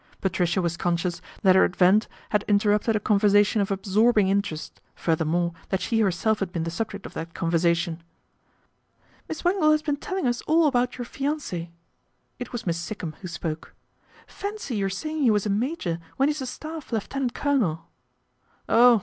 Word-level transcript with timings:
Patricia 0.19 0.63
was 0.63 0.77
conscious 0.77 1.21
that 1.43 1.55
her 1.55 1.63
advent 1.63 2.07
had 2.31 2.43
interrupted 2.47 2.95
a 2.95 2.99
conversation 2.99 3.61
of 3.61 3.69
absorbing 3.69 4.29
interest, 4.29 4.81
furthermore 4.95 5.53
that 5.69 5.79
she 5.79 5.99
herself 5.99 6.39
had 6.39 6.51
been 6.51 6.63
the 6.63 6.71
subject 6.71 7.05
of 7.05 7.13
that 7.13 7.35
conversation." 7.35 8.01
Miss 9.29 9.43
Wangle 9.45 9.69
has 9.71 9.83
been 9.83 9.97
telling 9.97 10.25
us 10.25 10.41
all 10.47 10.65
about 10.65 10.97
your 10.97 11.05
fiance"." 11.05 11.69
It 12.39 12.51
was 12.51 12.65
Miss 12.65 12.79
Sikkum 12.79 13.13
who 13.21 13.27
spoke." 13.27 13.75
Fancy 14.25 14.75
your 14.75 14.89
saying 14.89 15.21
he 15.21 15.29
was 15.29 15.45
a 15.45 15.51
major 15.51 15.99
when 16.17 16.29
he's 16.29 16.41
a 16.41 16.47
Staff 16.47 16.91
lieutenant 16.91 17.35
colonel."" 17.35 17.85
Oh! 18.67 18.99